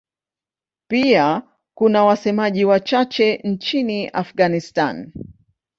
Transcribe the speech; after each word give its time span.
Pia 0.87 1.41
kuna 1.77 2.03
wasemaji 2.03 2.65
wachache 2.65 3.37
nchini 3.43 4.07
Afghanistan. 4.07 5.11